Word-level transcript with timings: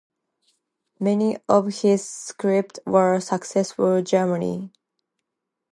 Many 0.99 1.37
of 1.47 1.67
his 1.83 2.03
scripts 2.09 2.79
were 2.87 3.19
successful 3.19 3.97
in 3.97 4.05
Germany. 4.05 4.71